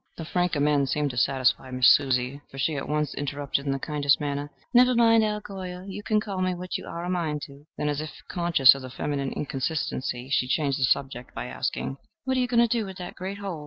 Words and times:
The 0.17 0.25
frank 0.25 0.55
amende 0.55 0.87
seemed 0.89 1.11
to 1.11 1.17
satisfy 1.17 1.69
Miss 1.69 1.93
Susie, 1.95 2.41
for 2.49 2.57
she 2.57 2.75
at 2.75 2.89
once 2.89 3.13
interrupted 3.13 3.67
in 3.67 3.71
the 3.71 3.77
kindest 3.77 4.19
manner: 4.19 4.49
"Never 4.73 4.95
mind, 4.95 5.23
Al 5.23 5.41
Golyer: 5.41 5.85
you 5.87 6.01
can 6.01 6.19
call 6.19 6.41
me 6.41 6.55
what 6.55 6.75
you 6.75 6.87
are 6.87 7.05
a 7.05 7.07
mind 7.07 7.43
to." 7.43 7.65
Then, 7.77 7.87
as 7.87 8.01
if 8.01 8.09
conscious 8.27 8.73
of 8.73 8.81
the 8.81 8.89
feminine 8.89 9.31
inconsistency, 9.31 10.27
she 10.31 10.47
changed 10.47 10.79
the 10.79 10.85
subject 10.85 11.35
by 11.35 11.45
asking, 11.45 11.97
"What 12.23 12.35
are 12.35 12.39
you 12.39 12.47
going 12.47 12.67
to 12.67 12.67
do 12.67 12.83
with 12.83 12.97
that 12.97 13.13
great 13.13 13.37
hole? 13.37 13.59